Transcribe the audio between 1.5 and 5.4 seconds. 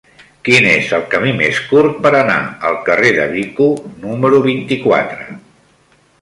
curt per anar al carrer de Vico número vint-i-quatre?